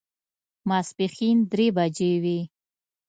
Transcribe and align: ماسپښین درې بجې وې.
ماسپښین 0.69 1.37
درې 1.51 1.67
بجې 1.77 2.11
وې. 2.23 2.39